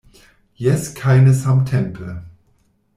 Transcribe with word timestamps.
Jes 0.63 0.87
kaj 1.01 1.15
ne 1.27 1.33
samtempe. 1.43 2.19